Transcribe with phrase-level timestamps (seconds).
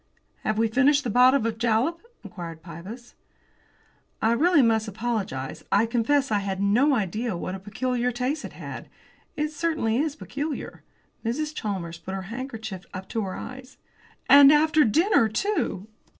[0.43, 3.13] "Have we finished the bottle of jalap?" inquired Pybus.
[4.19, 8.53] "I really must apologise; I confess I had no idea what a peculiar taste it
[8.53, 8.89] had;
[9.37, 10.81] it certainly is peculiar."
[11.23, 11.53] Mrs.
[11.53, 13.77] Chalmers put her handkerchief up to her eyes.
[14.27, 15.87] "And after dinner, too!"